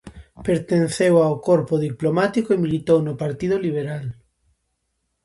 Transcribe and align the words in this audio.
Pertenceu 0.47 1.13
ao 1.21 1.35
corpo 1.49 1.75
diplomático 1.87 2.49
e 2.51 2.61
militou 2.65 2.99
no 3.03 3.13
Partido 3.23 3.55
Liberal. 3.65 4.05